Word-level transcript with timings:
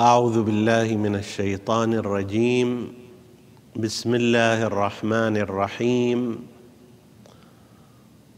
أعوذ 0.00 0.42
بالله 0.42 0.96
من 0.96 1.16
الشيطان 1.16 1.94
الرجيم. 1.94 2.92
بسم 3.76 4.14
الله 4.14 4.62
الرحمن 4.62 5.36
الرحيم. 5.36 6.38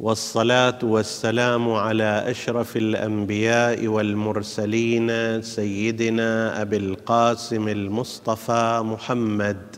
والصلاة 0.00 0.78
والسلام 0.82 1.70
على 1.72 2.30
أشرف 2.30 2.76
الأنبياء 2.76 3.86
والمرسلين 3.86 5.42
سيدنا 5.42 6.62
أبي 6.62 6.76
القاسم 6.76 7.68
المصطفى 7.68 8.80
محمد 8.84 9.76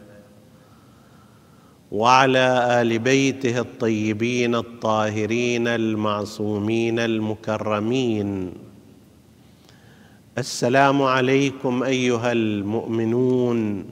وعلى 1.93 2.81
آل 2.83 2.99
بيته 2.99 3.59
الطيبين 3.61 4.55
الطاهرين 4.55 5.69
المعصومين 5.69 6.99
المكرمين. 6.99 8.53
السلام 10.39 11.03
عليكم 11.03 11.83
أيها 11.83 12.33
المؤمنون 12.33 13.91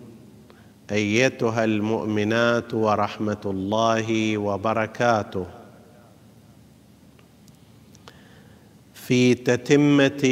أيتها 0.92 1.64
المؤمنات 1.64 2.74
ورحمة 2.74 3.40
الله 3.46 4.38
وبركاته. 4.38 5.46
في 8.94 9.34
تتمة 9.34 10.24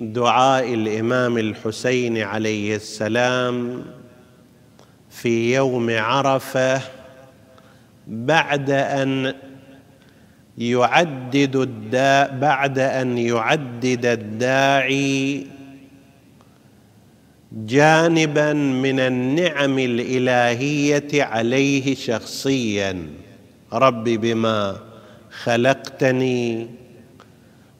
دعاء 0.00 0.74
الإمام 0.74 1.38
الحسين 1.38 2.18
عليه 2.18 2.76
السلام 2.76 3.84
في 5.10 5.54
يوم 5.54 5.90
عرفة 5.90 6.80
بعد 8.06 8.70
أن 8.70 9.34
يعدد 10.58 11.56
الدا 11.56 12.38
بعد 12.38 12.78
أن 12.78 13.18
يعدد 13.18 14.06
الداعي. 14.06 15.46
جانبا 17.52 18.52
من 18.52 19.00
النعم 19.00 19.78
الإلهية 19.78 21.24
عليه 21.24 21.94
شخصيا. 21.94 23.06
رب 23.72 24.04
بما 24.04 24.76
خلقتني 25.42 26.66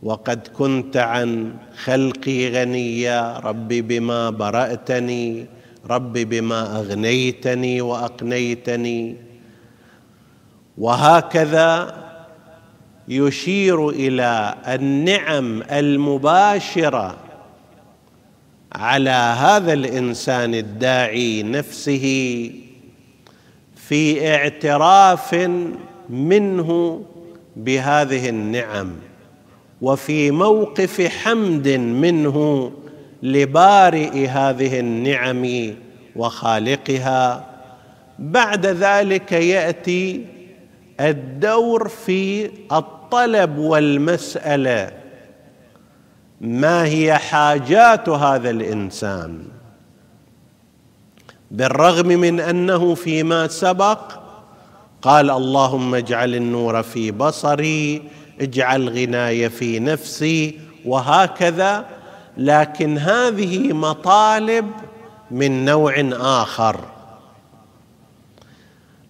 وقد 0.02 0.46
كنت 0.46 0.96
عن 0.96 1.54
خلقي 1.84 2.50
غنيا. 2.50 3.38
رب 3.38 3.68
بما 3.68 4.30
برأتني 4.30 5.46
رب 5.90 6.12
بما 6.12 6.76
أغنيتني 6.76 7.80
وأقنيتني. 7.80 9.16
وهكذا 10.78 12.03
يشير 13.08 13.88
إلى 13.88 14.54
النعم 14.68 15.62
المباشرة 15.62 17.16
على 18.72 19.10
هذا 19.10 19.72
الإنسان 19.72 20.54
الداعي 20.54 21.42
نفسه 21.42 22.50
في 23.76 24.34
اعتراف 24.34 25.34
منه 26.10 27.02
بهذه 27.56 28.28
النعم 28.28 28.92
وفي 29.82 30.30
موقف 30.30 31.00
حمد 31.00 31.68
منه 31.68 32.70
لبارئ 33.22 34.26
هذه 34.26 34.80
النعم 34.80 35.74
وخالقها. 36.16 37.46
بعد 38.18 38.66
ذلك 38.66 39.32
يأتي 39.32 40.33
الدور 41.00 41.88
في 41.88 42.50
الطلب 42.72 43.58
والمسألة. 43.58 44.92
ما 46.40 46.84
هي 46.84 47.18
حاجات 47.18 48.08
هذا 48.08 48.50
الإنسان؟ 48.50 49.44
بالرغم 51.50 52.06
من 52.06 52.40
أنه 52.40 52.94
فيما 52.94 53.48
سبق 53.48 53.98
قال 55.02 55.30
اللهم 55.30 55.94
اجعل 55.94 56.34
النور 56.34 56.82
في 56.82 57.10
بصري 57.10 58.02
اجعل 58.40 58.88
غناي 58.88 59.50
في 59.50 59.78
نفسي 59.80 60.60
وهكذا 60.84 61.86
لكن 62.36 62.98
هذه 62.98 63.72
مطالب 63.72 64.70
من 65.30 65.64
نوع 65.64 65.94
آخر. 66.20 66.93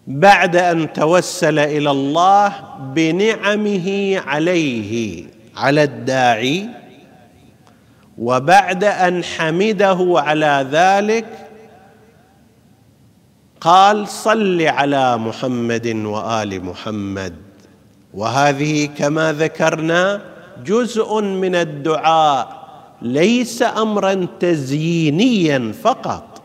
بعد 0.06 0.56
أن 0.56 0.92
توسل 0.92 1.58
إلى 1.58 1.90
الله 1.90 2.52
بنعمه 2.94 4.18
عليه 4.26 5.24
على 5.56 5.82
الداعي 5.82 6.68
وبعد 8.18 8.84
أن 8.84 9.24
حمده 9.24 9.98
على 10.16 10.66
ذلك 10.70 11.26
قال 13.60 14.08
صل 14.08 14.62
على 14.62 15.16
محمد 15.16 15.86
وآل 15.86 16.64
محمد. 16.64 17.34
وهذه 18.14 18.86
كما 18.86 19.32
ذكرنا 19.32 20.22
جزء 20.64 21.20
من 21.20 21.54
الدعاء 21.54 22.64
ليس 23.02 23.62
امرا 23.62 24.26
تزيينيا 24.40 25.72
فقط 25.82 26.42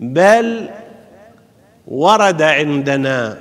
بل 0.00 0.68
ورد 1.90 2.42
عندنا 2.42 3.38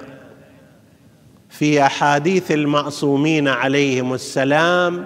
في 1.50 1.85
أحاديث 1.85 2.52
المعصومين 2.52 3.47
عليهم 3.47 4.13
السلام 4.13 5.06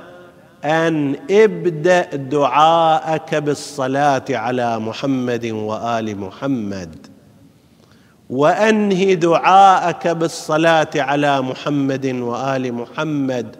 أن 0.66 1.16
ابدأ 1.31 2.16
دعاءك 2.16 3.35
بالصلاة 3.35 4.25
على 4.29 4.79
محمد 4.79 5.46
وآل 5.46 6.18
محمد 6.18 7.07
وأنهي 8.29 9.16
دعاءك 9.16 10.08
بالصلاة 10.08 10.90
على 10.96 11.41
محمد 11.41 12.06
وآل 12.06 12.73
محمد 12.73 13.56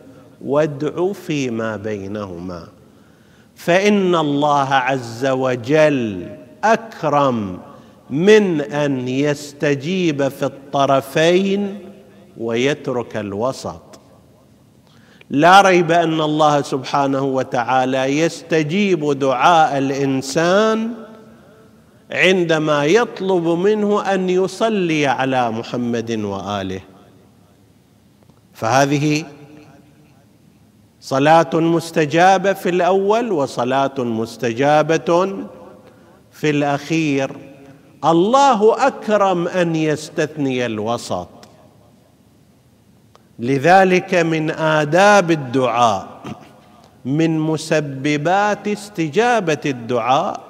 وادع 0.46 1.14
فيما 1.14 1.76
بينهما. 1.76 2.68
فإن 3.56 4.16
الله 4.16 4.74
عز 4.74 5.26
وجل 5.26 6.30
أكرم 6.64 7.71
من 8.12 8.62
أن 8.62 9.08
يستجيب 9.08 10.28
في 10.28 10.46
الطرفين 10.46 11.80
ويترك 12.38 13.18
الوسط. 13.18 13.82
لا 15.30 15.62
ريب 15.62 15.92
أن 15.92 16.22
الله 16.22 16.62
سبحانه 16.62 17.24
وتعالى 17.24 18.20
يستجيب 18.20 19.20
دعاء 19.20 19.78
الإنسان 19.78 20.92
عندما 22.12 22.86
يطلب 22.86 23.48
منه 23.48 24.14
أن 24.14 24.30
يصلي 24.30 25.08
على 25.08 25.52
محمد 25.52 26.12
وآله. 26.12 26.82
فهذه 28.54 29.26
صلاة 31.02 31.50
مستجابة 31.54 32.54
في 32.54 32.70
الأول 32.70 33.32
وصلاة 33.32 33.96
مستجابة 33.98 35.38
في 36.32 36.50
الأخير. 36.50 37.51
الله 38.06 38.88
أكرم 38.88 39.48
أن 39.48 39.76
يستثني 39.76 40.66
الوسط. 40.66 41.28
لذلك 43.40 44.16
من 44.16 44.52
آداب 44.52 45.32
الدعاء 45.32 46.08
من 47.06 47.40
مسببات 47.40 48.68
استجابة 48.68 49.58
الدعاء 49.66 50.42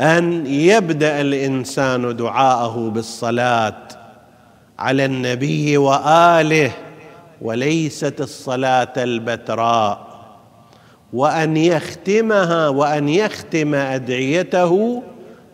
أن 0.00 0.46
يبدأ 0.46 1.20
الإنسان 1.20 2.16
دعاءه 2.16 2.90
بالصلاة 2.94 3.82
على 4.78 5.04
النبي 5.04 5.76
وآله 5.76 6.72
وليست 7.42 8.20
الصلاة 8.20 8.92
البتراء 8.96 10.06
وأن 11.12 11.56
يختمها 11.56 12.68
وأن 12.68 13.08
يختم 13.08 13.74
أدعيته 13.74 15.02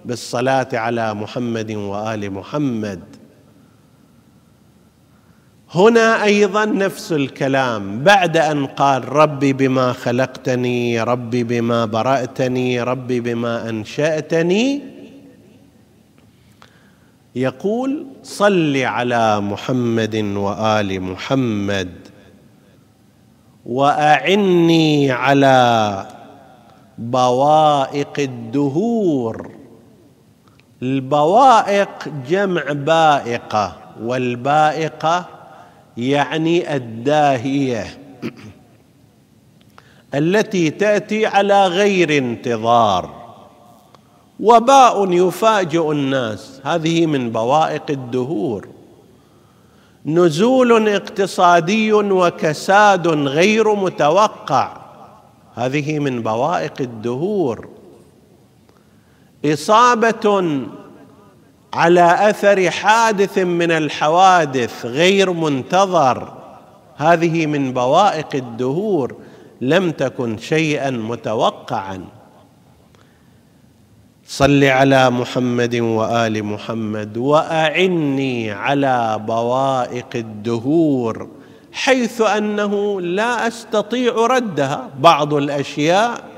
بالصلاة 0.05 0.69
على 0.73 1.15
محمد 1.15 1.71
وآل 1.73 2.31
محمد. 2.31 3.01
هنا 5.75 6.25
أيضا 6.25 6.65
نفس 6.65 7.13
الكلام. 7.13 8.05
بعد 8.05 8.37
أن 8.37 8.67
قال 8.67 9.09
ربي 9.09 9.53
بما 9.53 9.93
خلقتني 9.93 11.03
ربي 11.03 11.45
بما 11.45 11.85
برأتني 11.85 12.83
ربي 12.83 13.21
بما 13.21 13.69
أنشأتني 13.69 14.83
يقول 17.35 18.07
صل 18.23 18.77
على 18.77 19.41
محمد 19.41 20.15
وآل 20.17 21.01
محمد. 21.01 21.91
وأعني 23.67 25.11
على 25.11 26.07
بوائق 26.99 28.19
الدهور. 28.19 29.60
البوائق 30.83 32.09
جمع 32.29 32.63
بائقة 32.73 33.77
والبائقة 34.03 35.25
يعني 35.97 36.77
الداهية 36.77 37.87
التي 40.15 40.71
تأتي 40.71 41.27
على 41.27 41.67
غير 41.67 42.19
انتظار. 42.19 43.21
وباء 44.41 45.13
يفاجئ 45.13 45.93
الناس 45.93 46.61
هذه 46.65 47.07
من 47.07 47.31
بوائق 47.31 47.83
الدهور. 47.91 48.69
نزول 50.07 50.89
اقتصادي 50.89 51.93
وكساد 51.93 53.09
غير 53.09 53.75
متوقع 53.75 54.77
هذه 55.55 55.99
من 55.99 56.23
بوائق 56.23 56.75
الدهور. 56.81 57.69
إصابة 59.45 60.53
على 61.75 62.31
أثر 62.31 62.71
حادث 62.71 63.39
من 63.39 63.71
الحوادث 63.71 64.87
غير 64.87 65.33
منتظر. 65.33 66.33
هذه 66.97 67.47
من 67.47 67.73
بوائق 67.73 68.29
الدهور. 68.35 69.17
لم 69.61 69.91
تكن 69.91 70.39
شيئا 70.39 70.91
متوقعا. 70.91 72.05
صل 74.27 74.65
على 74.65 75.11
محمد 75.11 75.75
وآل 75.75 76.45
محمد 76.45 77.17
وأعني 77.17 78.51
على 78.51 79.21
بوائق 79.27 80.07
الدهور 80.15 81.29
حيث 81.73 82.21
أنه 82.21 83.01
لا 83.01 83.47
أستطيع 83.49 84.27
ردها. 84.27 84.91
بعض 85.01 85.35
الأشياء 85.35 86.30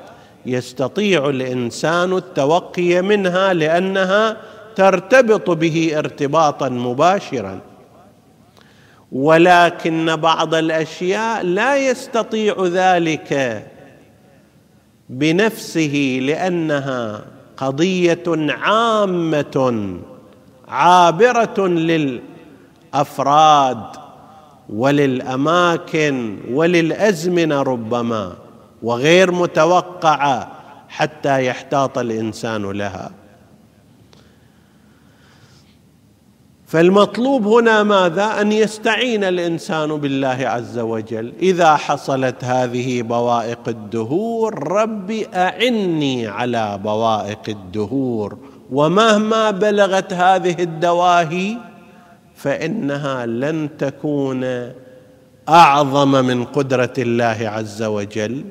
يستطيع 0.46 1.28
الإنسان 1.28 2.16
التوقي 2.16 3.02
منها 3.02 3.52
لأنها 3.52 4.36
ترتبط 4.76 5.50
به 5.50 5.92
ارتباطا 5.98 6.68
مباشرا. 6.68 7.60
ولكن 9.12 10.16
بعض 10.16 10.54
الأشياء 10.54 11.44
لا 11.44 11.76
يستطيع 11.76 12.54
ذلك 12.66 13.62
بنفسه 15.08 16.18
لأنها 16.22 17.24
قضية 17.56 18.22
عامة 18.48 19.96
عابرة 20.68 21.66
للأفراد 22.94 23.82
وللأماكن 24.68 26.38
وللأزمنة 26.50 27.62
ربما. 27.62 28.41
وغير 28.82 29.32
متوقعة 29.32 30.52
حتى 30.88 31.46
يحتاط 31.46 31.98
الإنسان 31.98 32.70
لها. 32.70 33.10
فالمطلوب 36.66 37.46
هنا 37.46 37.82
ماذا؟ 37.82 38.40
أن 38.40 38.52
يستعين 38.52 39.24
الإنسان 39.24 39.96
بالله 39.96 40.28
عز 40.28 40.78
وجل. 40.78 41.32
إذا 41.42 41.76
حصلت 41.76 42.44
هذه 42.44 43.02
بوائق 43.02 43.68
الدهور 43.68 44.68
ربي 44.68 45.26
أعني 45.34 46.26
على 46.26 46.78
بوائق 46.84 47.48
الدهور. 47.48 48.38
ومهما 48.72 49.50
بلغت 49.50 50.12
هذه 50.12 50.62
الدواهي 50.62 51.56
فإنها 52.36 53.26
لن 53.26 53.68
تكون 53.78 54.72
أعظم 55.48 56.10
من 56.24 56.44
قدرة 56.44 56.94
الله 56.98 57.38
عز 57.48 57.82
وجل. 57.82 58.44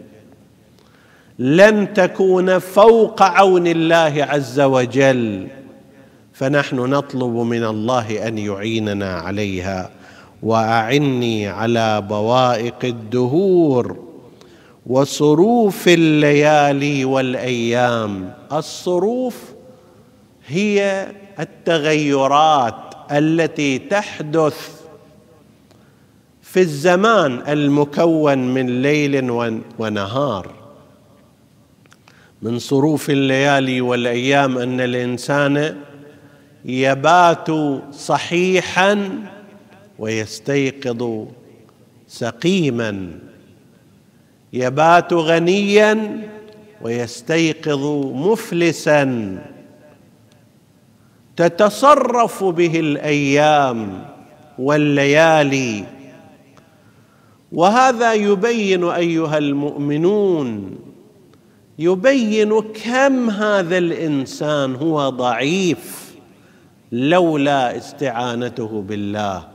لن 1.41 1.93
تكون 1.93 2.59
فوق 2.59 3.21
عون 3.21 3.67
الله 3.67 4.27
عز 4.29 4.59
وجل. 4.59 5.47
فنحن 6.33 6.75
نطلب 6.75 7.35
من 7.35 7.63
الله 7.63 8.27
أن 8.27 8.37
يعيننا 8.37 9.13
عليها 9.13 9.89
وأعني 10.43 11.47
على 11.47 12.01
بوائق 12.01 12.75
الدهور 12.83 13.97
وصروف 14.87 15.87
الليالي 15.87 17.05
والأيام. 17.05 18.33
الصروف 18.53 19.37
هي 20.47 21.07
التغيرات 21.39 22.75
التي 23.11 23.79
تحدث 23.79 24.69
في 26.41 26.59
الزمان 26.59 27.41
المكون 27.47 28.37
من 28.37 28.81
ليل 28.81 29.31
ونهار. 29.79 30.60
من 32.41 32.59
صروف 32.59 33.09
الليالي 33.09 33.81
والأيام 33.81 34.57
أن 34.57 34.81
الإنسان 34.81 35.77
يبات 36.65 37.47
صحيحا 37.91 39.09
ويستيقظ 39.99 41.25
سقيما. 42.07 43.11
يبات 44.53 45.13
غنيا 45.13 46.21
ويستيقظ 46.81 48.05
مفلسا. 48.05 49.37
تتصرف 51.37 52.43
به 52.43 52.79
الأيام 52.79 54.05
والليالي. 54.59 55.83
وهذا 57.51 58.13
يبين 58.13 58.83
أيها 58.83 59.37
المؤمنون 59.37 60.77
يبين 61.81 62.61
كم 62.61 63.29
هذا 63.29 63.77
الإنسان 63.77 64.75
هو 64.75 65.09
ضعيف 65.09 66.15
لولا 66.91 67.77
استعانته 67.77 68.81
بالله 68.81 69.47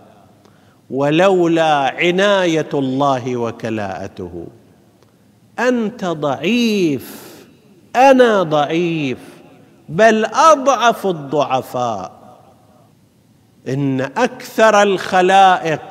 ولولا 0.91 1.75
عناية 1.75 2.69
الله 2.75 3.37
وكلاءته. 3.37 4.47
أنت 5.59 6.05
ضعيف 6.05 7.35
أنا 7.97 8.43
ضعيف 8.43 9.19
بل 9.89 10.25
أضعف 10.25 11.07
الضعفاء. 11.07 12.13
إن 13.69 14.01
أكثر 14.01 14.83
الخلائق 14.83 15.83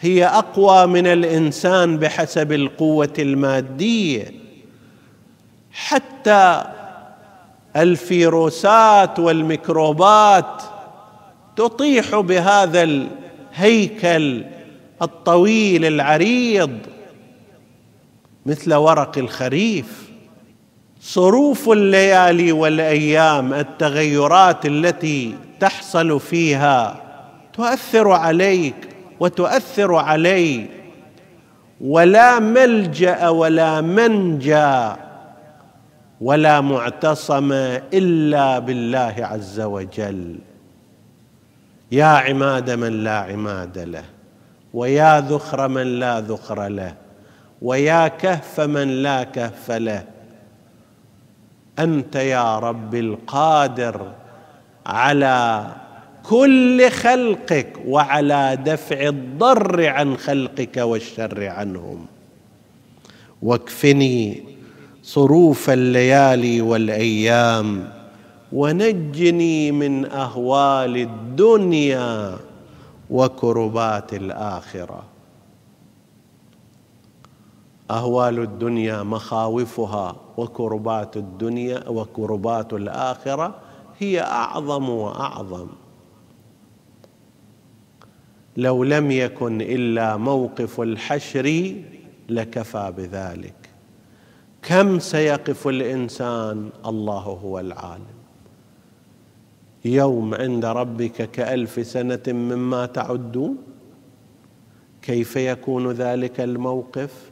هي 0.00 0.26
أقوى 0.26 0.86
من 0.86 1.06
الإنسان 1.06 1.98
بحسب 1.98 2.52
القوة 2.52 3.12
المادية. 3.18 4.47
حتى 5.86 6.64
الفيروسات 7.76 9.18
والميكروبات 9.18 10.62
تطيح 11.56 12.20
بهذا 12.20 12.82
الهيكل 12.82 14.44
الطويل 15.02 15.84
العريض 15.84 16.78
مثل 18.46 18.74
ورق 18.74 19.18
الخريف. 19.18 20.08
صروف 21.00 21.68
الليالي 21.68 22.52
والأيام 22.52 23.54
التغيرات 23.54 24.66
التي 24.66 25.34
تحصل 25.60 26.20
فيها 26.20 27.02
تؤثر 27.52 28.10
عليك 28.10 28.88
وتؤثر 29.20 29.94
علي. 29.94 30.66
ولا 31.80 32.38
ملجأ 32.38 33.28
ولا 33.28 33.80
منجأ 33.80 35.07
ولا 36.20 36.60
معتصم 36.60 37.52
إلا 37.92 38.58
بالله 38.58 39.14
عز 39.18 39.60
وجل. 39.60 40.38
يا 41.92 42.04
عماد 42.04 42.70
من 42.70 43.04
لا 43.04 43.18
عماد 43.18 43.78
له 43.78 44.04
ويا 44.74 45.20
ذخر 45.20 45.68
من 45.68 45.98
لا 45.98 46.20
ذخر 46.20 46.68
له 46.68 46.94
ويا 47.62 48.08
كهف 48.08 48.60
من 48.60 48.88
لا 48.88 49.24
كهف 49.24 49.70
له. 49.70 50.04
أنت 51.78 52.16
يا 52.16 52.58
رب 52.58 52.94
القادر 52.94 54.12
على 54.86 55.66
كل 56.22 56.90
خلقك 56.90 57.72
وعلى 57.86 58.58
دفع 58.64 59.08
الضر 59.08 59.86
عن 59.86 60.16
خلقك 60.16 60.76
والشر 60.76 61.46
عنهم. 61.46 62.06
واكفني 63.42 64.57
صروف 65.08 65.70
الليالي 65.70 66.60
والأيام 66.60 67.92
ونجني 68.52 69.72
من 69.72 70.06
أهوال 70.06 70.96
الدنيا 70.96 72.36
وكربات 73.10 74.14
الآخرة. 74.14 75.02
أهوال 77.90 78.38
الدنيا 78.38 79.02
مخاوفها 79.02 80.16
وكربات 80.36 81.16
الدنيا 81.16 81.88
وكربات 81.88 82.72
الآخرة 82.72 83.54
هي 83.98 84.20
أعظم 84.20 84.88
وأعظم. 84.88 85.68
لو 88.56 88.84
لم 88.84 89.10
يكن 89.10 89.60
إلا 89.60 90.16
موقف 90.16 90.80
الحشر 90.80 91.74
لكفى 92.28 92.92
بذلك. 92.96 93.67
كم 94.68 94.98
سيقف 94.98 95.68
الإنسان؟ 95.68 96.70
الله 96.86 97.22
هو 97.44 97.60
العالم. 97.60 98.18
يوم 99.84 100.34
عند 100.34 100.64
ربك 100.64 101.30
كألف 101.30 101.86
سنة 101.86 102.22
مما 102.26 102.86
تعدون؟ 102.86 103.56
كيف 105.02 105.36
يكون 105.36 105.90
ذلك 105.92 106.40
الموقف؟ 106.40 107.30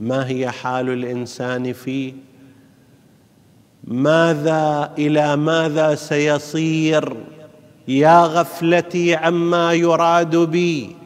ما 0.00 0.28
هي 0.28 0.50
حال 0.50 0.90
الإنسان 0.90 1.72
فيه؟ 1.72 2.12
ماذا 3.84 4.94
إلى 4.98 5.36
ماذا 5.36 5.94
سيصير؟ 5.94 7.16
يا 7.88 8.24
غفلتي 8.24 9.14
عما 9.14 9.72
يراد 9.72 10.36
بي. 10.36 10.96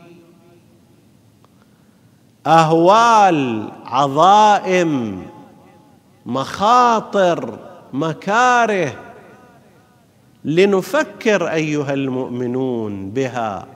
أهوال 2.47 3.69
عظائم 3.85 5.23
مخاطر 6.27 7.59
مكاره. 7.93 9.05
لنفكر 10.45 11.51
أيها 11.51 11.95
المؤمنون 11.95 13.11
بها. 13.11 13.67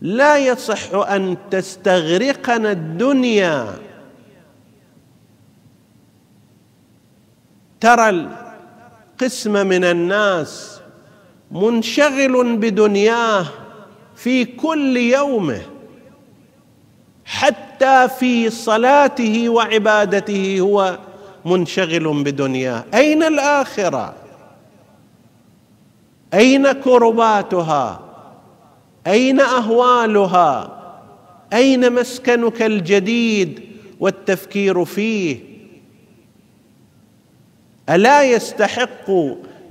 لا 0.00 0.38
يصح 0.38 0.94
أن 0.94 1.36
تستغرقنا 1.50 2.70
الدنيا. 2.70 3.78
ترى 7.80 8.08
القسم 8.08 9.66
من 9.66 9.84
الناس 9.84 10.80
منشغل 11.50 12.56
بدنياه 12.56 13.46
في 14.16 14.44
كل 14.44 14.96
يومه. 14.96 15.62
حتى 17.30 18.08
في 18.18 18.50
صلاته 18.50 19.48
وعبادته 19.48 20.60
هو 20.60 20.98
منشغل 21.44 22.22
بدنياه. 22.24 22.84
أين 22.94 23.22
الآخرة؟ 23.22 24.14
أين 26.34 26.72
كرباتها؟ 26.72 28.00
أين 29.06 29.40
أهوالها؟ 29.40 30.76
أين 31.52 31.92
مسكنك 31.92 32.62
الجديد 32.62 33.60
والتفكير 34.00 34.84
فيه؟ 34.84 35.38
ألا 37.90 38.22
يستحق 38.22 39.10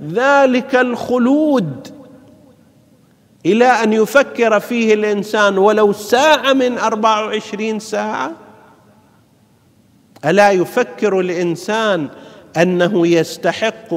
ذلك 0.02 0.74
الخلود 0.74 1.99
إلى 3.46 3.64
أن 3.64 3.92
يفكر 3.92 4.60
فيه 4.60 4.94
الإنسان 4.94 5.58
ولو 5.58 5.92
ساعة 5.92 6.52
من 6.52 6.78
أربع 6.78 7.20
وعشرين 7.24 7.78
ساعة؟ 7.78 8.32
ألا 10.24 10.50
يفكر 10.50 11.20
الإنسان 11.20 12.08
أنه 12.56 13.06
يستحق 13.06 13.94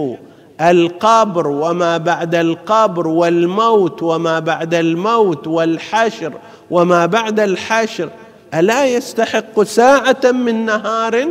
القبر 0.61 1.47
وما 1.47 1.97
بعد 1.97 2.35
القبر 2.35 3.07
والموت 3.07 4.03
وما 4.03 4.39
بعد 4.39 4.73
الموت 4.73 5.47
والحشر 5.47 6.33
وما 6.71 7.05
بعد 7.05 7.39
الحشر؟ 7.39 8.09
ألا 8.53 8.85
يستحق 8.85 9.63
ساعة 9.63 10.31
من 10.31 10.65
نهار؟ 10.65 11.27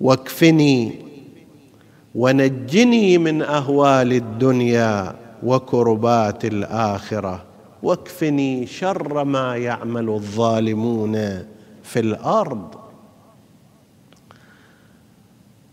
واكفني 0.00 1.03
ونجني 2.14 3.18
من 3.18 3.42
أهوال 3.42 4.12
الدنيا 4.12 5.16
وكربات 5.42 6.44
الآخرة. 6.44 7.44
واكفني 7.82 8.66
شر 8.66 9.24
ما 9.24 9.56
يعمل 9.56 10.08
الظالمون 10.08 11.12
في 11.82 12.00
الأرض. 12.00 12.74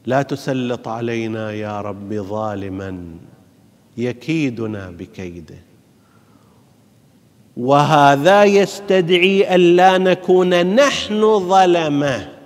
لا 0.05 0.21
تسلط 0.21 0.87
علينا 0.87 1.51
يا 1.51 1.81
رب 1.81 2.13
ظالما 2.13 3.05
يكيدنا 3.97 4.91
بكيده. 4.91 5.55
وهذا 7.57 8.43
يستدعي 8.43 9.55
الا 9.55 9.97
نكون 9.97 10.75
نحن 10.75 11.39
ظلمه. 11.49 12.40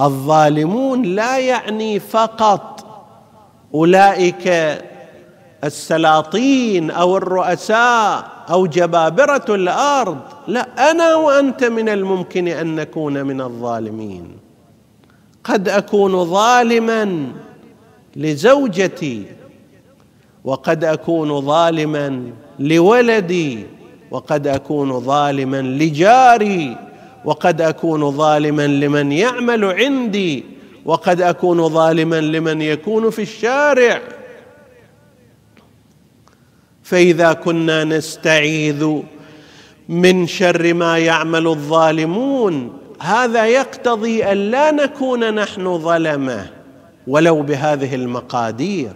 الظالمون 0.00 1.02
لا 1.02 1.38
يعني 1.38 2.00
فقط 2.00 2.86
أولئك 3.74 4.48
السلاطين 5.64 6.90
أو 6.90 7.16
الرؤساء 7.16 8.30
أو 8.50 8.66
جبابرة 8.66 9.44
الأرض. 9.48 10.18
لا 10.48 10.90
أنا 10.90 11.14
وأنت 11.14 11.64
من 11.64 11.88
الممكن 11.88 12.48
أن 12.48 12.74
نكون 12.74 13.22
من 13.22 13.40
الظالمين. 13.40 14.36
قد 15.44 15.68
أكون 15.68 16.24
ظالما 16.24 17.26
لزوجتي 18.16 19.24
وقد 20.44 20.84
أكون 20.84 21.40
ظالما 21.40 22.30
لولدي 22.58 23.66
وقد 24.10 24.46
أكون 24.46 25.00
ظالما 25.00 25.62
لجاري. 25.62 26.76
وقد 27.24 27.60
أكون 27.60 28.10
ظالما 28.10 28.66
لمن 28.66 29.12
يعمل 29.12 29.64
عندي 29.64 30.44
وقد 30.84 31.20
أكون 31.20 31.68
ظالما 31.68 32.20
لمن 32.20 32.62
يكون 32.62 33.10
في 33.10 33.22
الشارع. 33.22 34.00
فإذا 36.82 37.32
كنا 37.32 37.84
نستعيذ 37.84 39.00
من 39.88 40.26
شر 40.26 40.74
ما 40.74 40.98
يعمل 40.98 41.46
الظالمون 41.46 42.78
هذا 43.00 43.46
يقتضي 43.46 44.24
أن 44.24 44.36
لا 44.36 44.70
نكون 44.70 45.34
نحن 45.34 45.78
ظلمة 45.78 46.50
ولو 47.06 47.42
بهذه 47.42 47.94
المقادير. 47.94 48.92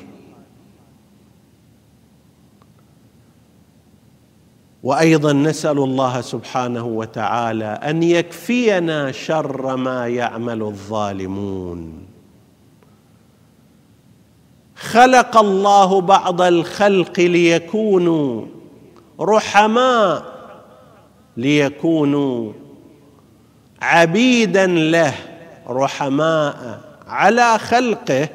وأيضا 4.84 5.32
نسأل 5.32 5.78
الله 5.78 6.20
سبحانه 6.20 6.86
وتعالى 6.86 7.64
أن 7.64 8.02
يكفينا 8.02 9.12
شر 9.12 9.76
ما 9.76 10.08
يعمل 10.08 10.62
الظالمون. 10.62 12.06
خلق 14.76 15.36
الله 15.36 16.00
بعض 16.00 16.42
الخلق 16.42 17.20
ليكونوا 17.20 18.44
رحماء 19.20 20.24
ليكونوا 21.36 22.52
عبيدا 23.82 24.66
له 24.66 25.14
رحماء 25.68 26.80
على 27.08 27.58
خلقه 27.58 28.28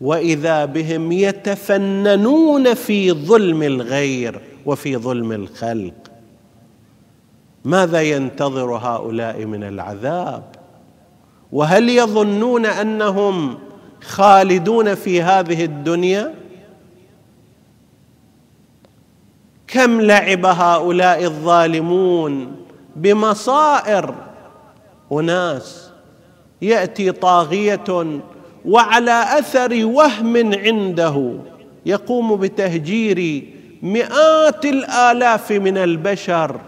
وإذا 0.00 0.64
بهم 0.64 1.12
يتفننون 1.12 2.74
في 2.74 3.12
ظلم 3.12 3.62
الغير 3.62 4.47
وفي 4.68 4.96
ظلم 4.96 5.32
الخلق. 5.32 5.94
ماذا 7.64 8.02
ينتظر 8.02 8.76
هؤلاء 8.76 9.44
من 9.44 9.64
العذاب؟ 9.64 10.42
وهل 11.52 11.88
يظنون 11.88 12.66
أنهم 12.66 13.58
خالدون 14.02 14.94
في 14.94 15.22
هذه 15.22 15.64
الدنيا؟ 15.64 16.34
كم 19.66 20.00
لعب 20.00 20.46
هؤلاء 20.46 21.24
الظالمون 21.24 22.56
بمصائر 22.96 24.14
أناس؟ 25.12 25.90
يأتي 26.62 27.12
طاغية 27.12 28.20
وعلى 28.64 29.38
أثر 29.38 29.84
وهم 29.84 30.36
عنده 30.54 31.38
يقوم 31.86 32.36
بتهجير 32.36 33.48
مئات 33.82 34.64
الآلاف 34.64 35.52
من 35.52 35.78
البشر 35.78 36.60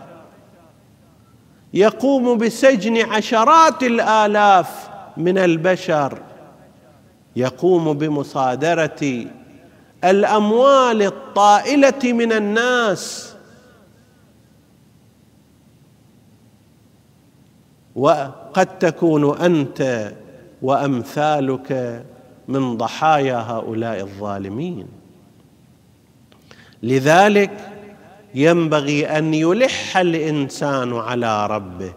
يقوم 1.74 2.38
بسجن 2.38 2.96
عشرات 2.96 3.82
الآلاف 3.82 4.88
من 5.16 5.38
البشر 5.38 6.18
يقوم 7.36 7.92
بمصادرة 7.92 9.26
الأموال 10.04 11.02
الطائلة 11.02 12.12
من 12.12 12.32
الناس 12.32 13.34
وقد 17.94 18.78
تكون 18.78 19.36
أنت 19.38 20.12
وأمثالك 20.62 22.04
من 22.48 22.76
ضحايا 22.76 23.36
هؤلاء 23.36 24.00
الظالمين. 24.00 24.99
لذلك 26.82 27.50
ينبغي 28.34 29.06
أن 29.06 29.34
يلح 29.34 29.96
الإنسان 29.96 30.96
على 30.96 31.46
ربه 31.46 31.92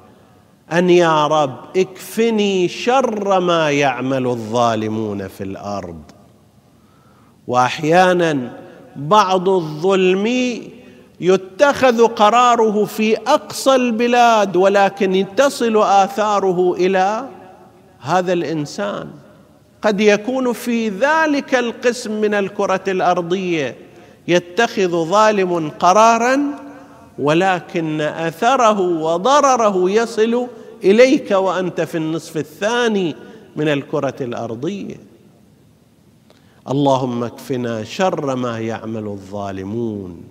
أن 0.72 0.90
يا 0.90 1.28
رب 1.28 1.78
اكفني 1.78 2.68
شر 2.68 3.40
ما 3.40 3.72
يعمل 3.72 4.28
الظالمون 4.28 5.28
في 5.28 5.44
الأرض. 5.44 6.02
واحيانا 7.48 8.58
بعض 8.96 9.50
الظلم 9.50 10.28
يتخذ 11.20 12.08
قراره 12.08 12.86
في 12.86 13.18
أقصى 13.18 13.76
البلاد 13.76 14.56
ولكن 14.56 15.26
تصل 15.38 15.78
آثاره 15.78 16.74
إلى 16.74 17.30
هذا 18.00 18.34
الإنسان. 18.34 19.10
قد 19.82 20.02
يكون 20.02 20.54
في 20.54 20.90
ذلك 20.90 21.56
القسم 21.56 22.22
من 22.22 22.34
الكرة 22.34 22.84
الأرضية. 22.88 23.78
يتخذ 24.28 25.06
ظالم 25.06 25.70
قرارا 25.70 26.40
ولكن 27.20 28.02
أثره 28.02 28.80
وضرره 28.80 29.92
يصل 29.92 30.48
إليك 30.84 31.32
وأنت 31.32 31.82
في 31.82 31.98
النصف 31.98 32.38
الثاني 32.38 33.16
من 33.56 33.68
الكرة 33.68 34.16
الأرضية. 34.22 34.96
اللهم 36.70 37.24
اكفنا 37.24 37.84
شر 37.84 38.36
ما 38.36 38.60
يعمل 38.60 39.08
الظالمون 39.08 40.24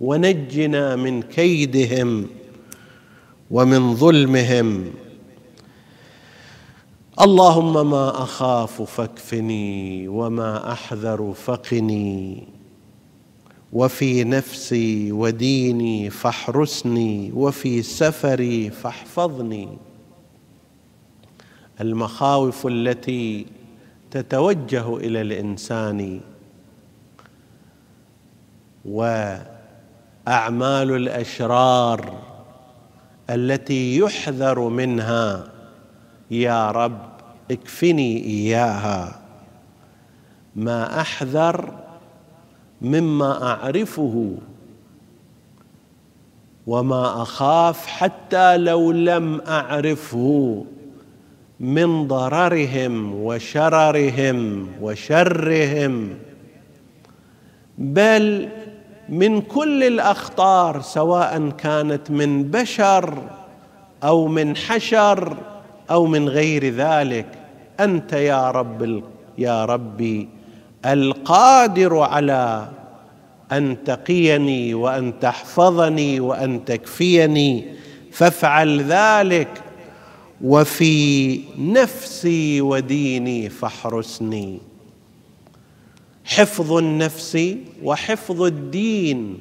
ونجنا 0.00 0.96
من 0.96 1.22
كيدهم 1.22 2.26
ومن 3.50 3.94
ظلمهم. 3.94 4.90
اللهم 7.20 7.90
ما 7.90 8.22
أخاف 8.22 8.82
فاكفني 8.82 10.08
وما 10.08 10.72
أحذر 10.72 11.32
فقني. 11.44 12.59
وفي 13.72 14.24
نفسي 14.24 15.12
وديني 15.12 16.10
فاحرسني 16.10 17.32
وفي 17.34 17.82
سفري 17.82 18.70
فاحفظني. 18.70 19.78
المخاوف 21.80 22.66
التي 22.66 23.46
تتوجه 24.10 24.96
إلى 24.96 25.20
الإنسان 25.20 26.20
وأعمال 28.84 29.46
الأشرار 30.96 32.22
التي 33.30 33.98
يحذر 33.98 34.68
منها 34.68 35.48
يا 36.30 36.70
رب 36.70 37.10
اكفني 37.50 38.24
إياها. 38.24 39.20
ما 40.56 41.00
أحذر 41.00 41.89
مما 42.82 43.42
أعرفه 43.42 44.34
وما 46.66 47.22
أخاف 47.22 47.86
حتى 47.86 48.56
لو 48.56 48.92
لم 48.92 49.40
أعرفه 49.40 50.64
من 51.60 52.08
ضررهم 52.08 53.14
وشررهم 53.14 54.68
وشرهم 54.80 56.14
بل 57.78 58.48
من 59.08 59.40
كل 59.40 59.84
الأخطار 59.84 60.80
سواء 60.80 61.50
كانت 61.50 62.10
من 62.10 62.44
بشر 62.44 63.22
أو 64.04 64.26
من 64.28 64.56
حشر 64.56 65.36
أو 65.90 66.06
من 66.06 66.28
غير 66.28 66.74
ذلك 66.74 67.26
أنت 67.80 68.12
يا 68.12 68.50
رب 68.50 69.02
يا 69.38 69.64
ربي 69.64 70.28
القادر 70.86 71.98
على 71.98 72.68
أن 73.52 73.84
تقيني 73.84 74.74
وأن 74.74 75.20
تحفظني 75.20 76.20
وأن 76.20 76.64
تكفيني 76.64 77.64
فافعل 78.12 78.82
ذلك 78.82 79.62
وفي 80.40 81.40
نفسي 81.58 82.60
وديني 82.60 83.48
فاحرسني. 83.48 84.60
حفظ 86.24 86.72
النفس 86.72 87.56
وحفظ 87.82 88.42
الدين 88.42 89.38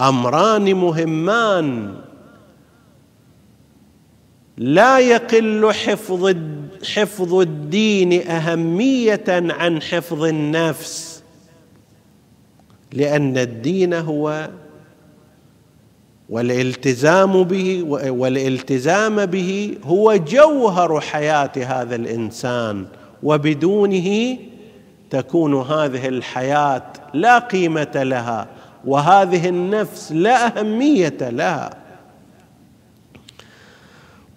أمران 0.00 0.74
مهمان. 0.74 1.94
لا 4.58 4.98
يقل 4.98 5.72
حفظ 5.72 6.36
حفظ 6.94 7.34
الدين 7.34 8.28
أهمية 8.30 9.24
عن 9.28 9.82
حفظ 9.82 10.24
النفس 10.24 11.22
لأن 12.92 13.38
الدين 13.38 13.94
هو 13.94 14.48
والالتزام 16.28 17.42
به 17.44 17.82
والالتزام 18.10 19.26
به 19.26 19.78
هو 19.84 20.16
جوهر 20.16 21.00
حياة 21.00 21.52
هذا 21.56 21.96
الإنسان 21.96 22.86
وبدونه 23.22 24.38
تكون 25.10 25.54
هذه 25.62 26.08
الحياة 26.08 26.92
لا 27.14 27.38
قيمة 27.38 28.02
لها 28.02 28.46
وهذه 28.84 29.48
النفس 29.48 30.12
لا 30.12 30.60
أهمية 30.60 31.18
لها. 31.20 31.85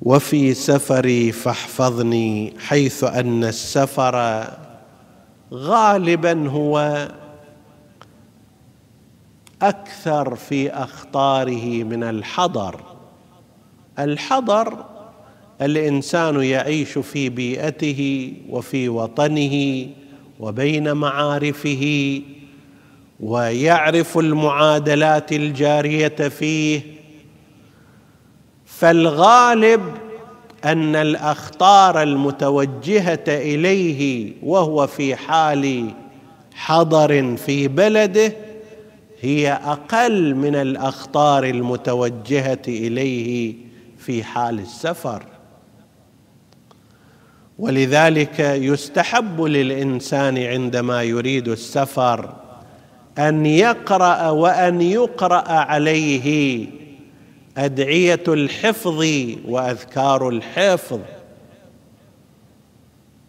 وفي 0.01 0.53
سفري 0.53 1.31
فاحفظني 1.31 2.53
حيث 2.59 3.03
أن 3.03 3.43
السفر 3.43 4.43
غالبا 5.53 6.49
هو 6.49 7.07
أكثر 9.61 10.35
في 10.35 10.69
أخطاره 10.69 11.83
من 11.83 12.03
الحضر. 12.03 12.81
الحضر 13.99 14.85
الإنسان 15.61 16.43
يعيش 16.43 16.97
في 16.97 17.29
بيئته 17.29 18.33
وفي 18.49 18.89
وطنه 18.89 19.87
وبين 20.39 20.93
معارفه 20.93 22.21
ويعرف 23.19 24.17
المعادلات 24.17 25.31
الجارية 25.33 26.07
فيه 26.07 26.98
فالغالب 28.79 29.81
أن 30.65 30.95
الأخطار 30.95 32.03
المتوجهة 32.03 33.23
إليه 33.27 34.33
وهو 34.43 34.87
في 34.87 35.15
حال 35.15 35.91
حضر 36.53 37.35
في 37.37 37.67
بلده 37.67 38.33
هي 39.21 39.51
أقل 39.51 40.35
من 40.35 40.55
الأخطار 40.55 41.43
المتوجهة 41.43 42.61
إليه 42.67 43.55
في 43.97 44.23
حال 44.23 44.59
السفر. 44.59 45.23
ولذلك 47.59 48.39
يستحب 48.39 49.41
للإنسان 49.41 50.37
عندما 50.37 51.03
يريد 51.03 51.47
السفر 51.47 52.33
أن 53.17 53.45
يقرأ 53.45 54.29
وأن 54.29 54.81
يقرأ 54.81 55.51
عليه 55.51 56.67
أدعية 57.59 58.23
الحفظ 58.27 59.05
وأذكار 59.45 60.29
الحفظ. 60.29 60.99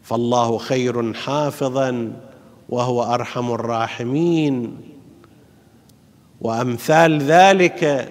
فالله 0.03 0.59
خير 0.59 1.13
حافظا 1.13 2.13
وهو 2.69 3.03
أرحم 3.15 3.53
الراحمين. 3.53 4.77
وأمثال 6.41 7.23
ذلك 7.23 8.09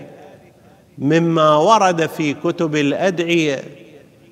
مما 0.97 1.55
ورد 1.55 2.05
في 2.05 2.33
كتب 2.33 2.75
الأدعية 2.75 3.63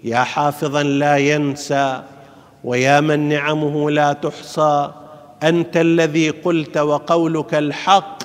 يا 0.04 0.20
حافظا 0.20 0.84
لا 0.84 1.18
ينسى 1.18 2.04
ويا 2.64 3.00
من 3.00 3.20
نعمه 3.30 3.92
لا 3.92 4.14
تحصى 4.14 4.92
أنت 5.44 5.78
الذي 5.78 6.30
قلت 6.30 6.78
وقولك 6.78 7.54
الحق 7.54 8.17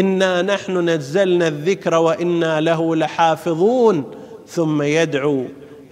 إنا 0.00 0.42
نحن 0.42 0.88
نزلنا 0.88 1.48
الذكر 1.48 1.94
وإنا 1.94 2.60
له 2.60 2.96
لحافظون 2.96 4.04
ثم 4.46 4.82
يدعو 4.82 5.44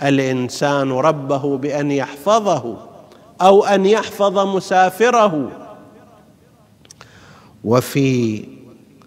الإنسان 0.03 0.93
ربه 0.93 1.57
بأن 1.57 1.91
يحفظه 1.91 2.77
أو 3.41 3.65
أن 3.65 3.87
يحفظ 3.87 4.39
مسافره. 4.39 5.51
وفي 7.65 8.45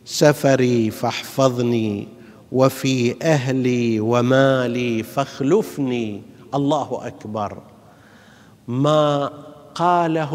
سفري 0.05 0.91
فاحفظني 0.91 2.07
وفي 2.51 3.15
أهلي 3.21 3.99
ومالي 3.99 5.03
فاخلفني 5.03 6.21
الله 6.53 6.99
أكبر. 7.03 7.57
ما 8.67 9.31
قاله 9.78 10.34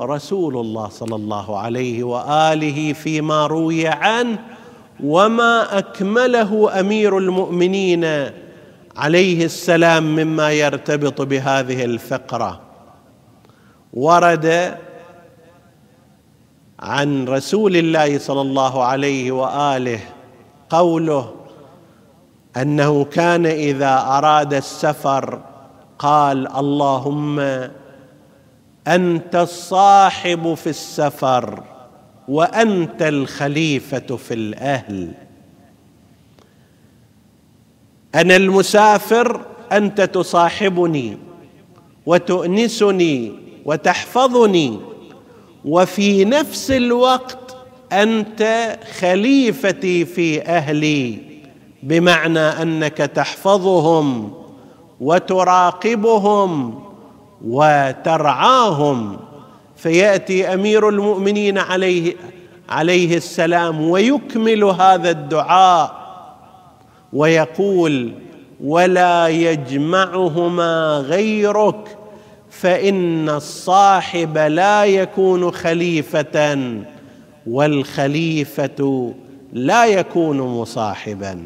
رسول 0.00 0.56
الله 0.56 0.88
صلى 0.88 1.16
الله 1.16 1.58
عليه 1.58 2.04
وآله 2.04 2.92
فيما 2.92 3.46
روي 3.46 3.88
عنه 3.88 4.38
وما 5.04 5.78
أكمله 5.78 6.80
أمير 6.80 7.18
المؤمنين 7.18 8.04
عليه 8.96 9.44
السلام 9.44 10.02
مما 10.02 10.52
يرتبط 10.52 11.22
بهذه 11.22 11.84
الفقرة. 11.84 12.60
ورد 13.94 14.78
عن 16.78 17.28
رسول 17.28 17.76
الله 17.76 18.18
صلى 18.18 18.40
الله 18.40 18.84
عليه 18.84 19.32
وآله 19.32 20.00
قوله 20.70 21.34
أنه 22.56 23.04
كان 23.04 23.46
إذا 23.46 23.98
أراد 23.98 24.54
السفر 24.54 25.40
قال 25.98 26.56
اللهم 26.56 27.40
أنت 28.86 29.36
الصاحب 29.36 30.54
في 30.54 30.66
السفر 30.66 31.62
وأنت 32.28 33.02
الخليفة 33.02 34.16
في 34.16 34.34
الأهل. 34.34 35.12
أنا 38.14 38.36
المسافر 38.36 39.40
أنت 39.72 40.00
تصاحبني 40.00 41.18
وتؤنسني 42.06 43.32
وتحفظني 43.64 44.78
وفي 45.64 46.24
نفس 46.24 46.70
الوقت 46.70 47.56
أنت 47.92 48.72
خليفتي 48.98 50.04
في 50.04 50.42
أهلي 50.42 51.18
بمعنى 51.82 52.38
أنك 52.38 52.96
تحفظهم 52.96 54.34
وتراقبهم 55.00 56.85
وترعاهم 57.44 59.16
فيأتي 59.76 60.54
أمير 60.54 60.88
المؤمنين 60.88 61.58
عليه 61.58 62.16
عليه 62.68 63.16
السلام 63.16 63.80
ويكمل 63.90 64.64
هذا 64.64 65.10
الدعاء 65.10 66.06
ويقول 67.12 68.12
ولا 68.64 69.28
يجمعهما 69.28 71.04
غيرك 71.06 71.98
فإن 72.50 73.28
الصاحب 73.28 74.38
لا 74.38 74.84
يكون 74.84 75.50
خليفة 75.50 76.58
والخليفة 77.46 79.14
لا 79.52 79.86
يكون 79.86 80.38
مصاحبا. 80.38 81.42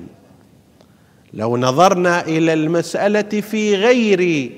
لو 1.35 1.57
نظرنا 1.57 2.26
إلى 2.26 2.53
المسألة 2.53 3.40
في 3.40 3.76
غير 3.76 4.50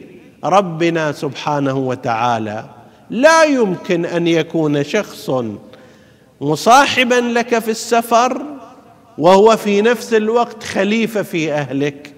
ربنا 0.45 1.13
سبحانه 1.13 1.77
وتعالى 1.77 2.65
لا 3.11 3.45
يمكن 3.45 4.07
أن 4.07 4.27
يكون 4.27 4.85
شخص 4.85 5.31
مصاحبا 6.41 7.15
لك 7.15 7.59
في 7.59 7.71
السفر 7.71 8.43
وهو 9.19 9.57
في 9.57 9.83
نفس 9.83 10.15
الوقت 10.15 10.65
خليفة 10.65 11.23
في 11.23 11.53
أهلك 11.53 12.15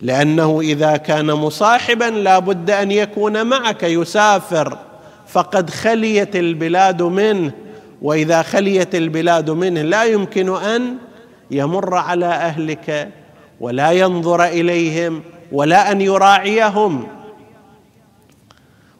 لأنه 0.00 0.60
إذا 0.60 0.96
كان 0.96 1.26
مصاحبا 1.26 2.04
لا 2.04 2.38
بد 2.38 2.70
أن 2.70 2.90
يكون 2.90 3.46
معك 3.46 3.82
يسافر 3.82 4.78
فقد 5.26 5.70
خليت 5.70 6.36
البلاد 6.36 7.02
منه 7.02 7.52
وإذا 8.02 8.42
خليت 8.42 8.94
البلاد 8.94 9.50
منه 9.50 9.82
لا 9.82 10.04
يمكن 10.04 10.56
أن 10.56 10.96
يمر 11.50 11.94
على 11.94 12.26
أهلك 12.26 13.08
ولا 13.60 13.90
ينظر 13.90 14.44
إليهم. 14.44 15.22
ولا 15.52 15.92
أن 15.92 16.00
يراعيهم. 16.00 17.08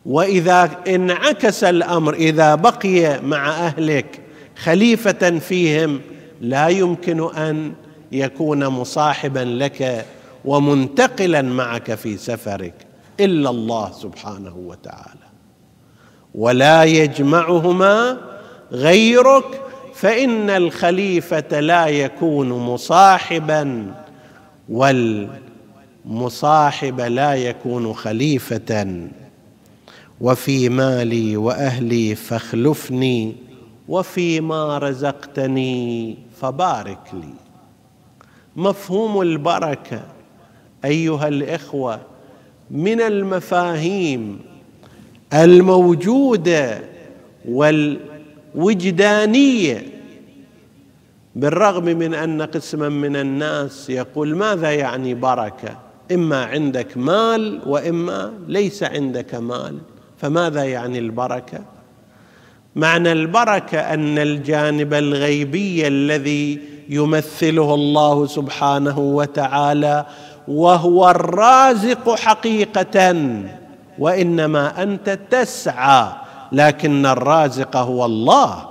وإذا 0.07 0.71
انعكس 0.89 1.65
الأمر 1.65 2.15
إذا 2.15 2.55
بقي 2.55 3.21
مع 3.21 3.51
أهلك 3.51 4.21
خليفة 4.57 5.39
فيهم 5.39 6.01
لا 6.41 6.69
يمكن 6.69 7.35
أن 7.37 7.73
يكون 8.13 8.67
مصاحبا 8.67 9.39
لك 9.39 10.07
ومنتقلا 10.45 11.43
معك 11.43 11.95
في 11.95 12.17
سفرك 12.17 12.75
إلا 13.21 13.51
الله 13.51 13.93
سبحانه 13.93 14.57
وتعالى. 14.57 15.23
ولا 16.35 16.85
يجمعهما 16.85 18.19
غيرك 18.73 19.61
فإن 19.95 20.51
الخليفة 20.51 21.61
لا 21.61 21.87
يكون 21.87 22.49
مصاحبا 22.49 23.95
والمصاحب 26.07 27.01
لا 27.01 27.35
يكون 27.35 27.93
خليفة. 27.93 28.99
وفي 30.21 30.69
مالي 30.69 31.37
وأهلي 31.37 32.15
فاخلفني 32.15 33.37
وفيما 33.89 34.79
رزقتني 34.79 36.17
فبارك 36.41 37.11
لي. 37.13 37.35
مفهوم 38.57 39.21
البركة 39.21 40.03
أيها 40.85 41.29
الإخوة 41.29 42.01
من 42.71 43.01
المفاهيم 43.01 44.39
الموجودة 45.35 46.81
والوجدانية 48.55 49.87
بالرغم 51.37 51.85
من 51.85 52.15
أن 52.15 52.43
قسما 52.43 52.89
من 52.89 53.17
الناس 53.17 53.91
يقول 53.91 54.37
ماذا 54.37 54.73
يعني 54.73 55.15
بركة؟ 55.15 55.92
إما 56.15 56.45
عندك 56.45 56.97
مال 56.97 57.61
وإما 57.67 58.33
ليس 58.49 58.83
عندك 58.83 59.35
مال. 59.35 59.79
فماذا 60.19 60.65
يعني 60.65 60.99
البركة؟ 60.99 61.65
معنى 62.77 63.13
البركة 63.13 63.79
أن 63.79 64.19
الجانب 64.19 64.95
الغيبي 64.95 65.87
الذي 65.89 66.61
يمثله 66.89 67.75
الله 67.75 68.27
سبحانه 68.27 68.99
وتعالى 68.99 70.07
وهو 70.49 71.11
الرازق 71.11 72.15
حقيقة 72.15 73.17
وإنما 73.99 74.83
أنت 74.83 75.19
تسعى 75.31 76.09
لكن 76.53 77.07
الرازق 77.07 77.77
هو 77.77 78.05
الله. 78.05 78.69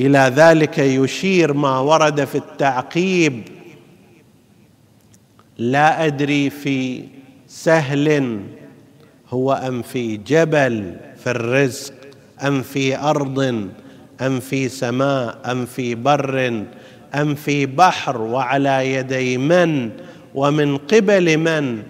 إلى 0.00 0.18
ذلك 0.18 0.78
يشير 0.78 1.52
ما 1.52 1.78
ورد 1.78 2.24
في 2.24 2.38
التعقيب 2.38 3.55
لا 5.58 6.06
أدري 6.06 6.50
في 6.50 7.04
سهل 7.48 8.40
هو 9.28 9.52
أم 9.52 9.82
في 9.82 10.16
جبل 10.16 10.96
في 11.16 11.30
الرزق 11.30 11.94
أم 12.46 12.62
في 12.62 12.98
أرض 12.98 13.68
أم 14.20 14.40
في 14.40 14.68
سماء 14.68 15.38
أم 15.52 15.66
في 15.66 15.94
بر 15.94 16.64
أم 17.14 17.34
في 17.34 17.66
بحر 17.66 18.20
وعلى 18.20 18.92
يدي 18.92 19.38
من 19.38 19.90
ومن 20.34 20.76
قبل 20.76 21.36
من 21.38 21.82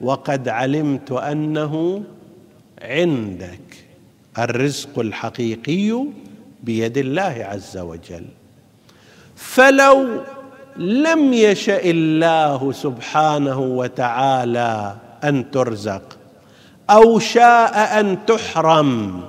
وقد 0.00 0.48
علمت 0.48 1.12
أنه 1.12 2.02
عندك 2.82 3.60
الرزق 4.38 4.98
الحقيقي 4.98 6.04
بيد 6.62 6.98
الله 6.98 7.46
عز 7.50 7.76
وجل. 7.78 8.24
فلو 9.36 10.20
لم 10.78 11.32
يشأ 11.32 11.80
الله 11.84 12.72
سبحانه 12.72 13.58
وتعالى 13.60 14.96
أن 15.24 15.50
ترزق 15.50 16.18
أو 16.90 17.18
شاء 17.18 18.00
أن 18.00 18.26
تحرم. 18.26 19.22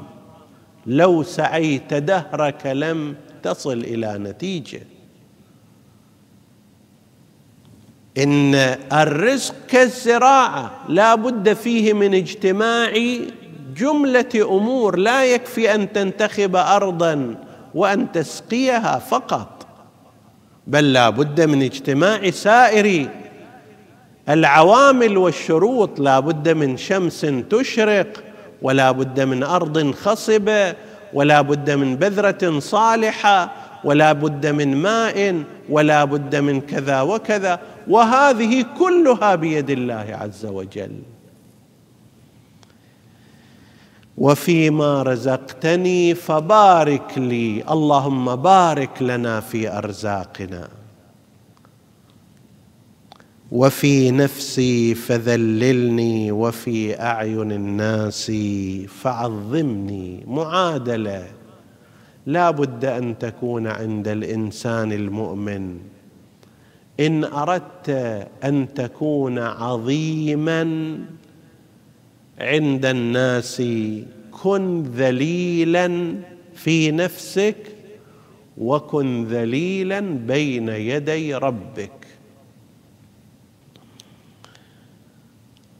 لو 0.85 1.23
سعيت 1.23 1.93
دهرك 1.93 2.65
لم 2.65 3.15
تصل 3.43 3.77
إلى 3.77 4.17
نتيجة. 4.17 4.81
إن 8.17 8.55
الرزق 8.93 9.55
كالزراعة 9.67 10.71
لا 10.89 11.15
بد 11.15 11.53
فيه 11.53 11.93
من 11.93 12.13
اجتماع 12.13 12.91
جملة 13.75 14.29
أمور 14.35 14.95
لا 14.97 15.25
يكفي 15.25 15.75
أن 15.75 15.93
تنتخب 15.93 16.55
ارضا 16.55 17.35
وأن 17.75 18.11
تسقيها 18.11 18.99
فقط. 18.99 19.58
بل 20.69 20.93
لا 20.93 21.09
بد 21.09 21.41
من 21.41 21.63
اجتماع 21.63 22.29
سائر 22.29 23.09
العوامل 24.29 25.17
والشروط. 25.17 25.99
لا 25.99 26.19
بد 26.19 26.49
من 26.49 26.77
شمس 26.77 27.25
تشرق 27.49 28.23
ولا 28.61 28.91
بد 28.91 29.19
من 29.19 29.43
أرض 29.43 29.91
خصبه 29.91 30.73
ولا 31.13 31.41
بد 31.41 31.71
من 31.71 31.95
بذرة 31.95 32.59
صالحة 32.59 33.51
ولا 33.83 34.13
بد 34.13 34.47
من 34.47 34.77
ماء 34.77 35.43
ولا 35.69 36.03
بد 36.03 36.35
من 36.35 36.61
كذا 36.61 37.01
وكذا. 37.01 37.59
وهذه 37.87 38.65
كلها 38.79 39.35
بيد 39.35 39.69
الله 39.69 40.07
عز 40.21 40.45
وجل. 40.45 40.91
وفيما 44.19 45.03
رزقتني 45.03 46.15
فبارك 46.15 47.17
لي. 47.17 47.63
اللهم 47.71 48.35
بارك 48.35 49.01
لنا 49.01 49.39
في 49.39 49.77
أرزاقنا. 49.77 50.69
وفي 53.51 54.11
نفسي 54.11 54.95
فذللني 54.95 56.31
وفي 56.31 57.01
أعين 57.01 57.51
الناس 57.51 58.31
فعظمني. 58.87 60.23
معادلة. 60.27 61.27
لا 62.25 62.51
بد 62.51 62.85
أن 62.85 63.17
تكون 63.17 63.67
عند 63.67 64.07
الإنسان 64.07 64.91
المؤمن. 64.91 65.77
إن 66.99 67.23
أردت 67.23 67.89
أن 68.43 68.73
تكون 68.73 69.39
عظيما 69.39 70.63
عند 72.39 72.85
الناس 72.85 73.63
كن 74.31 74.83
ذليلا 74.83 76.15
في 76.55 76.91
نفسك 76.91 77.75
وكن 78.57 79.25
ذليلا 79.25 79.99
بين 79.99 80.69
يدي 80.69 81.35
ربك. 81.35 82.07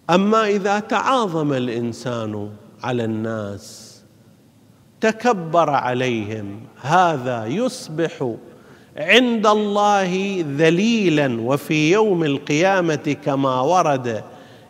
أما 0.10 0.48
إذا 0.48 0.80
تعاظم 0.80 1.54
الإنسان 1.54 2.50
على 2.84 3.04
الناس 3.06 3.90
تكبر 5.02 5.70
عليهم 5.70 6.60
هذا 6.82 7.46
يصبح 7.46 8.34
عند 8.98 9.48
الله 9.48 10.44
ذليلا 10.58 11.42
وفي 11.42 11.92
يوم 11.92 12.24
القيامة 12.24 13.16
كما 13.26 13.62
ورد 13.62 14.24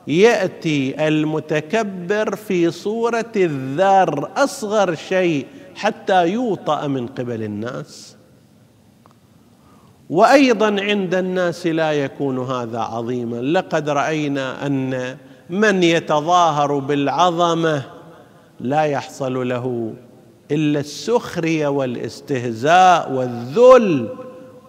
يأتي 0.09 1.07
المتكبر 1.07 2.35
في 2.35 2.71
صورة 2.71 3.31
الذر 3.35 4.29
أصغر 4.37 4.95
شيء 4.95 5.45
حتى 5.75 6.27
يوطأ 6.27 6.87
من 6.87 7.07
قبل 7.07 7.43
الناس. 7.43 8.15
وأيضا 10.09 10.81
عند 10.81 11.15
الناس 11.15 11.67
لا 11.67 11.91
يكون 11.91 12.39
هذا 12.39 12.79
عظيما. 12.79 13.35
لقد 13.35 13.89
رأينا 13.89 14.65
أن 14.65 15.17
من 15.49 15.83
يتظاهر 15.83 16.79
بالعظمة 16.79 17.83
لا 18.59 18.83
يحصل 18.83 19.49
له 19.49 19.93
إلا 20.51 20.79
السخرية 20.79 21.67
والاستهزاء 21.67 23.11
والذل. 23.11 24.09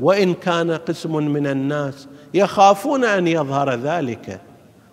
وإن 0.00 0.34
كان 0.34 0.70
قسم 0.70 1.16
من 1.16 1.46
الناس 1.46 2.08
يخافون 2.34 3.04
أن 3.04 3.26
يظهر 3.26 3.74
ذلك. 3.74 4.40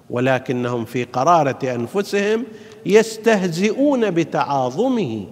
ولكنهم 0.09 0.85
في 0.85 1.03
قرارة 1.03 1.59
أنفسهم 1.63 2.43
يستهزئون 2.85 4.11
بتعاظمه. 4.11 5.25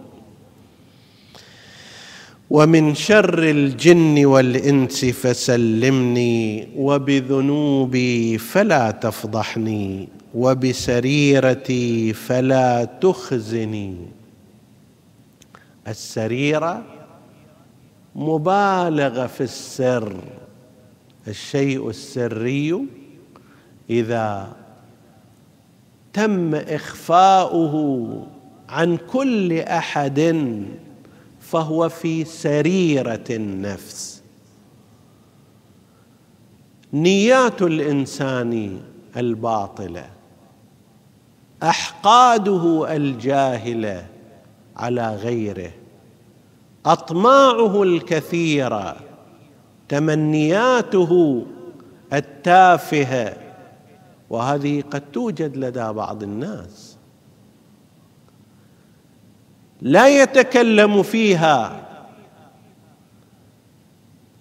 ومن 2.50 2.96
شر 2.96 3.44
الجن 3.44 4.26
والإنس 4.26 5.06
فسلمني 5.06 6.68
وبذنوبي 6.76 8.38
فلا 8.38 8.92
تفضحني 8.92 10.08
وبسريرتي 10.36 12.14
فلا 12.14 12.86
تخزني. 12.86 13.96
السريرة 15.88 16.84
مبالغة 18.16 19.28
في 19.28 19.42
السر 19.42 20.16
الشيء 21.28 21.90
السري 21.90 22.86
إذا 23.90 24.56
تم 26.16 26.56
إخفاؤه 26.56 27.76
عن 28.70 28.98
كل 28.98 29.60
أحد 29.60 30.36
فهو 31.40 31.90
في 31.90 32.26
سريرة 32.26 33.24
النفس. 33.30 34.24
نيات 36.94 37.62
الإنسان 37.62 38.80
الباطلة 39.18 40.10
أحقاده 41.64 42.96
الجاهلة 42.96 44.08
على 44.78 45.16
غيره 45.16 45.72
أطماعه 46.86 47.84
الكثيرة 47.84 48.96
تمنياته 49.90 51.46
التافهة 52.14 53.45
وهذه 54.30 54.82
قد 54.82 55.12
توجد 55.12 55.58
لدى 55.58 55.92
بعض 55.92 56.24
الناس. 56.24 56.98
لا 59.82 60.08
يتكلم 60.08 61.04
فيها 61.04 61.86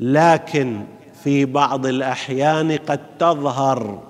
لكن 0.00 0.84
في 1.24 1.44
بعض 1.44 1.86
الأحيان 1.86 2.72
قد 2.72 3.00
تظهر. 3.18 4.02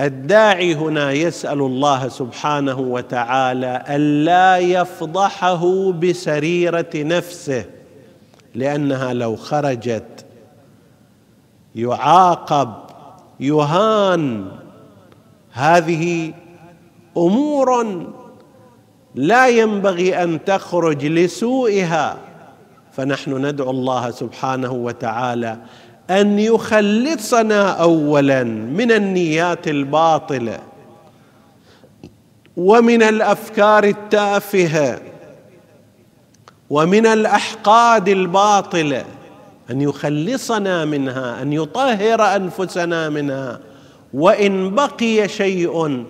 الداعي 0.00 0.74
هنا 0.74 1.12
يسأل 1.12 1.60
الله 1.60 2.08
سبحانه 2.08 2.78
وتعالى 2.78 3.84
ألا 3.88 4.58
يفضحه 4.58 5.92
بسريرة 5.92 6.90
نفسه 6.94 7.64
لأنها 8.54 9.12
لو 9.12 9.36
خرجت 9.36 10.24
يعاقب 11.74 12.74
يهان. 13.40 14.48
هذه 15.52 16.32
امور 17.16 17.96
لا 19.14 19.48
ينبغي 19.48 20.22
أن 20.22 20.44
تخرج 20.44 21.06
لسوءها 21.06 22.16
فنحن 22.92 23.46
ندعو 23.46 23.70
الله 23.70 24.10
سبحانه 24.10 24.72
وتعالى 24.72 25.58
أن 26.10 26.38
يخلصنا 26.38 27.70
اولا 27.70 28.44
من 28.44 28.92
النيات 28.92 29.68
الباطلة 29.68 30.58
ومن 32.56 33.02
الأفكار 33.02 33.84
التافهة 33.84 35.00
ومن 36.70 37.06
الأحقاد 37.06 38.08
الباطلة. 38.08 39.04
أن 39.70 39.80
يخلصنا 39.80 40.84
منها 40.84 41.42
أن 41.42 41.52
يطهر 41.52 42.36
أنفسنا 42.36 43.08
منها. 43.08 43.60
وإن 44.14 44.74
بقي 44.74 45.28
شيء 45.28 46.04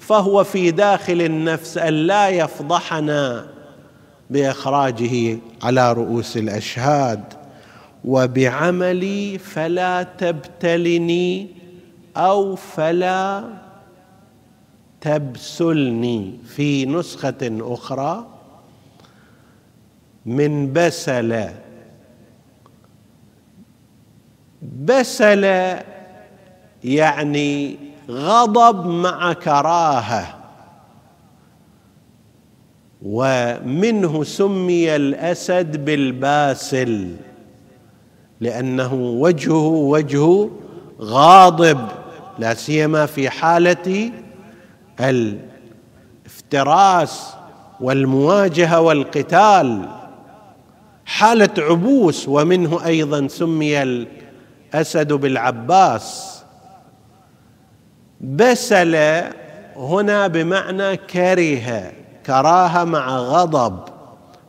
فهو 0.00 0.44
في 0.44 0.70
داخل 0.70 1.22
النفس 1.22 1.78
أن 1.78 1.94
لا 1.94 2.28
يفضحنا 2.28 3.46
بإخراجه 4.30 5.38
على 5.62 5.92
رؤوس 5.92 6.36
الأشهاد. 6.36 7.24
وبعملي 8.04 9.38
فلا 9.38 10.02
تبتلني 10.02 11.48
أو 12.16 12.56
فلا 12.56 13.44
تبسلني. 15.00 16.38
في 16.46 16.86
نسخة 16.86 17.58
أخرى 17.60 18.26
من 20.26 20.72
بسل 20.72 21.48
بسل 24.88 25.44
يعني 26.84 27.76
غضب 28.10 28.86
مع 28.86 29.32
كراهة. 29.32 30.34
ومنه 33.02 34.24
سمي 34.24 34.96
الأسد 34.96 35.84
بالباسل 35.84 37.16
لأنه 38.40 38.94
وجهه 38.94 39.66
وجه 39.66 40.48
غاضب 41.00 41.88
لا 42.38 42.54
سيما 42.54 43.06
في 43.06 43.30
حالة 43.30 44.12
الافتراس 46.26 47.34
والمواجهة 47.80 48.80
والقتال. 48.80 49.88
حالة 51.06 51.50
عبوس 51.58 52.28
ومنه 52.28 52.86
أيضا 52.86 53.28
سمي 53.28 53.82
الاسد 54.74 55.12
بالعباس. 55.12 56.38
بسل 58.20 58.96
هنا 59.76 60.26
بمعنى 60.26 60.96
كره 60.96 61.92
كراهة 62.26 62.84
مع 62.84 63.18
غضب. 63.18 63.78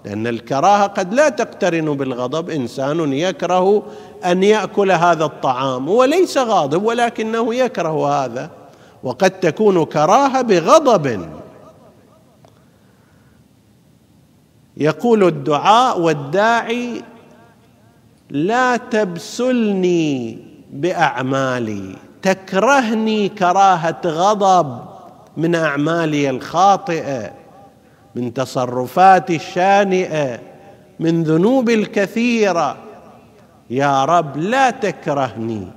لأن 0.06 0.28
الكراهة 0.28 0.88
قد 0.88 1.14
لا 1.14 1.30
تقترن 1.30 1.98
بالغضب. 1.98 2.50
إنسان 2.50 3.14
يكره 3.14 3.84
أن 4.26 4.44
يأكل 4.44 4.92
هذا 4.92 5.26
الطعام 5.26 5.90
وليس 5.90 6.38
غاضب 6.38 6.84
ولكنه 6.84 7.56
يكره 7.56 8.10
هذا. 8.10 8.52
وقد 9.04 9.32
تكون 9.32 9.86
كراهة 9.86 10.42
بغضب. 10.42 11.30
يقول 14.78 15.24
الدعاء 15.24 16.00
والداعي 16.00 17.02
لا 18.30 18.78
تبسلني 18.78 20.38
بأعمالي 20.74 21.96
تكرهني 22.22 23.30
كراهة 23.30 24.02
غضب 24.06 24.82
من 25.38 25.56
أعمالي 25.56 26.30
الخاطئة 26.30 27.32
من 28.16 28.34
تصرفاتي 28.34 29.36
الشانئة 29.36 30.40
من 31.00 31.24
ذنوبي 31.24 31.74
الكثيرة. 31.74 32.78
يا 33.70 34.06
رب 34.06 34.38
لا 34.38 34.70
تكرهني 34.70 35.68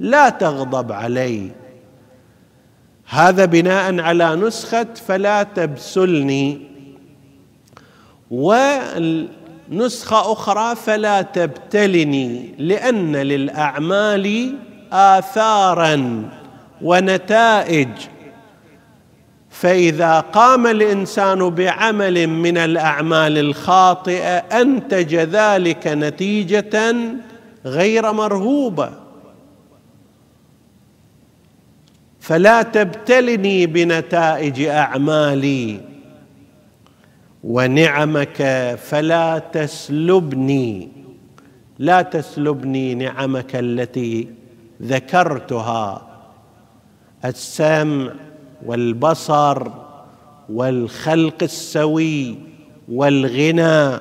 لا 0.00 0.28
تغضب 0.28 0.92
علي. 0.92 1.50
هذا 3.08 3.44
بناء 3.44 4.00
على 4.00 4.36
نسخة 4.36 4.86
فلا 5.06 5.42
تبسلني. 5.42 6.60
ونسخه 9.72 10.32
أخرى 10.32 10.76
فلا 10.76 11.22
تبتلني 11.22 12.54
لأن 12.58 13.16
للأعمال 13.16 14.54
اثارا 14.92 16.22
ونتائج. 16.82 17.88
فإذا 19.50 20.20
قام 20.20 20.66
الإنسان 20.66 21.50
بعمل 21.50 22.26
من 22.26 22.58
الأعمال 22.58 23.38
الخاطئة 23.38 24.36
أنتج 24.36 25.14
ذلك 25.14 25.86
نتيجة 25.86 26.96
غير 27.64 28.12
مرهوبة. 28.12 28.90
فلا 32.20 32.62
تبتلني 32.62 33.66
بنتائج 33.66 34.62
أعمالي. 34.62 35.95
ونعمك 37.46 38.42
فلا 38.82 39.38
تسلبني 39.38 40.88
لا 41.78 42.02
تسلبني 42.02 42.94
نعمك 42.94 43.56
التي 43.56 44.28
ذكرتها. 44.82 46.02
السمع 47.24 48.12
والبصر 48.66 49.68
والخلق 50.48 51.42
السوي 51.42 52.34
والغنى 52.88 54.00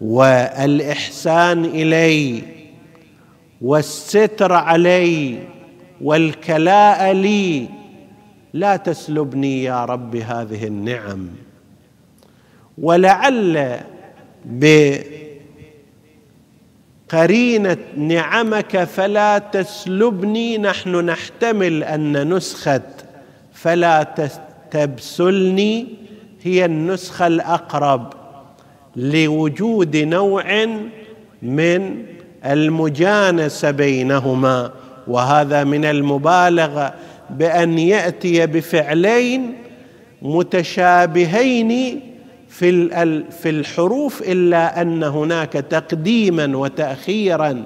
والإحسان 0.00 1.64
إلي 1.64 2.42
والستر 3.60 4.52
علي 4.52 5.38
والكلاء 6.00 7.12
لي 7.12 7.68
لا 8.52 8.76
تسلبني 8.76 9.62
يا 9.62 9.84
رب 9.84 10.16
هذه 10.16 10.66
النعم. 10.66 11.28
ولعل 12.80 13.80
بقرينة 17.12 17.76
نعمك 17.96 18.84
فلا 18.84 19.38
تسلبني 19.38 20.58
نحن 20.58 20.96
نحتمل 20.96 21.84
أن 21.84 22.34
نسخة 22.34 22.82
فلا 23.52 24.14
تبسلني 24.70 25.86
هي 26.42 26.64
النسخة 26.64 27.26
الأقرب 27.26 28.12
لوجود 28.96 29.96
نوع 29.96 30.66
من 31.42 32.04
المجانسة 32.44 33.70
بينهما. 33.70 34.72
وهذا 35.08 35.64
من 35.64 35.84
المبالغه 35.84 36.94
بأن 37.30 37.78
يأتي 37.78 38.46
بفعلين 38.46 39.54
متشابهين 40.22 42.00
في 42.60 43.24
في 43.30 43.50
الحروف 43.50 44.22
إلا 44.22 44.82
أن 44.82 45.02
هناك 45.02 45.52
تقديما 45.52 46.56
وتاخيرا 46.56 47.64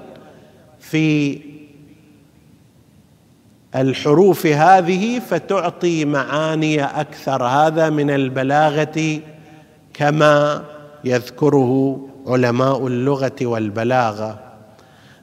في 0.79 1.39
الحروف 3.75 4.45
هذه 4.45 5.19
فتعطي 5.19 6.05
معاني 6.05 6.83
أكثر. 6.83 7.43
هذا 7.43 7.89
من 7.89 8.09
البلاغة 8.09 9.19
كما 9.93 10.63
يذكره 11.03 11.99
علماء 12.27 12.87
اللغة 12.87 13.35
والبلاغة. 13.41 14.39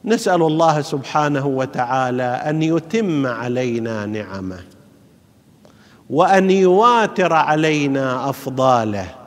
نسأل 0.05 0.43
الله 0.43 0.81
سبحانه 0.81 1.47
وتعالى 1.47 2.23
أن 2.23 2.63
يتم 2.63 3.27
علينا 3.27 4.07
نعمه 4.07 4.61
وأن 6.11 6.51
يواتر 6.51 7.33
علينا 7.33 8.31
أفضاله. 8.31 9.22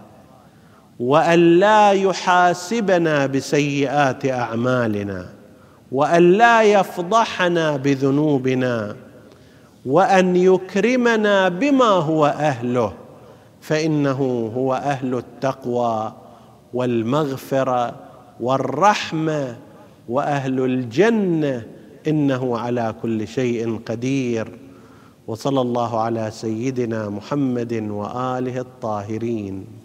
وأن 1.00 1.60
لا 1.60 1.92
يحاسبنا 1.92 3.26
بسيئات 3.26 4.26
أعمالنا 4.26 5.30
وأن 5.92 6.32
لا 6.32 6.62
يفضحنا 6.64 7.78
بذنوبنا 7.78 8.96
وأن 9.86 10.36
يكرمنا 10.36 11.50
بما 11.50 11.86
هو 11.86 12.26
أهله 12.26 12.94
فإنه 13.62 14.52
هو 14.56 14.74
أهل 14.74 15.16
التقوى 15.16 16.14
والمغفرة 16.74 17.96
والرحمة 18.40 19.56
وأهل 20.10 20.60
الجنة 20.60 21.64
إنه 22.08 22.58
على 22.58 22.96
كل 23.02 23.28
شيء 23.28 23.80
قدير. 23.86 24.60
وصلى 25.28 25.62
الله 25.62 26.00
على 26.00 26.32
سيدنا 26.32 27.10
محمد 27.10 27.74
وآله 27.74 28.60
الطاهرين. 28.60 29.85